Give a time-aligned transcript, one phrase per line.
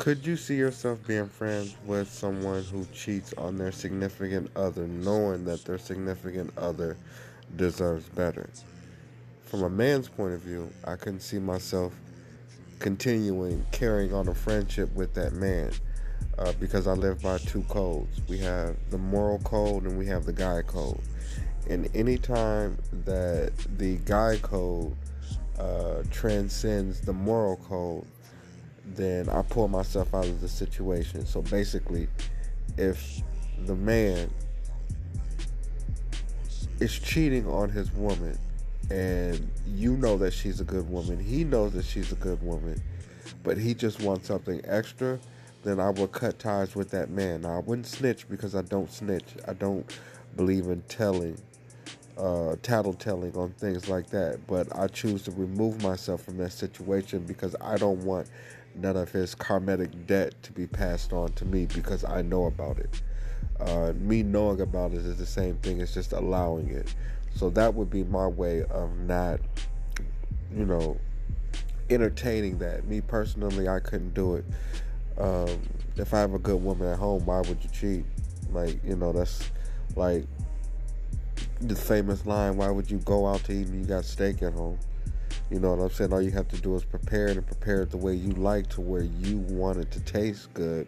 [0.00, 5.44] Could you see yourself being friends with someone who cheats on their significant other, knowing
[5.44, 6.96] that their significant other
[7.56, 8.48] deserves better?
[9.44, 11.92] From a man's point of view, I couldn't see myself
[12.78, 15.70] continuing carrying on a friendship with that man
[16.38, 18.22] uh, because I live by two codes.
[18.26, 21.02] We have the moral code and we have the guy code.
[21.68, 24.96] And anytime that the guy code
[25.58, 28.06] uh, transcends the moral code,
[28.84, 31.26] then I pull myself out of the situation.
[31.26, 32.08] So basically,
[32.76, 33.22] if
[33.66, 34.30] the man
[36.80, 38.38] is cheating on his woman
[38.90, 42.80] and you know that she's a good woman, he knows that she's a good woman,
[43.42, 45.18] but he just wants something extra,
[45.62, 47.42] then I would cut ties with that man.
[47.42, 49.36] Now, I wouldn't snitch because I don't snitch.
[49.46, 49.90] I don't
[50.36, 51.38] believe in telling,
[52.20, 54.46] uh, tattletelling on things like that.
[54.46, 58.28] But I choose to remove myself from that situation because I don't want
[58.74, 62.78] none of his karmatic debt to be passed on to me because I know about
[62.78, 63.02] it.
[63.58, 66.94] Uh, me knowing about it is the same thing as just allowing it.
[67.34, 69.40] So that would be my way of not,
[70.54, 70.98] you know,
[71.88, 72.86] entertaining that.
[72.86, 74.44] Me personally, I couldn't do it.
[75.18, 75.60] Um,
[75.96, 78.04] if I have a good woman at home, why would you cheat?
[78.52, 79.50] Like, you know, that's
[79.96, 80.24] like
[81.60, 84.52] the famous line, why would you go out to eat and you got steak at
[84.52, 84.78] home?
[85.50, 86.12] You know what I'm saying?
[86.12, 88.68] All you have to do is prepare it and prepare it the way you like
[88.70, 90.86] to where you want it to taste good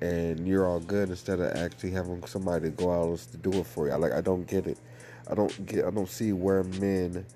[0.00, 3.88] and you're all good instead of actually having somebody go out to do it for
[3.88, 3.92] you.
[3.92, 4.78] I like I don't get it.
[5.28, 7.26] I don't get I don't see where men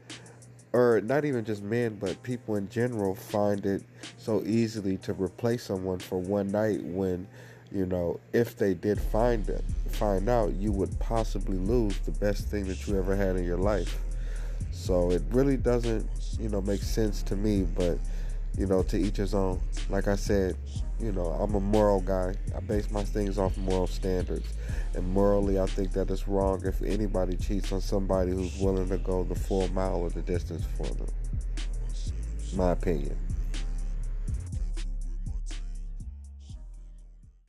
[0.72, 3.82] or not even just men but people in general find it
[4.18, 7.26] so easily to replace someone for one night when
[7.74, 12.48] you know if they did find it find out you would possibly lose the best
[12.48, 13.98] thing that you ever had in your life.
[14.72, 16.08] So it really doesn't
[16.40, 17.98] you know make sense to me but
[18.58, 19.60] you know to each his own.
[19.88, 20.56] Like i said
[21.00, 22.34] you know i'm a moral guy.
[22.56, 24.48] I base my things off moral standards.
[24.94, 28.98] And morally i think that it's wrong if anybody cheats on somebody who's willing to
[28.98, 31.08] go the full mile or the distance for them.
[32.54, 33.16] My opinion